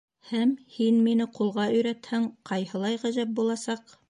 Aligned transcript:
Һәм, 0.27 0.53
һин 0.77 0.97
мине 1.07 1.27
ҡулға 1.35 1.67
өйрәтһәң, 1.75 2.27
ҡайһылай 2.53 3.01
ғәжәп 3.05 3.39
буласаҡ! 3.43 3.99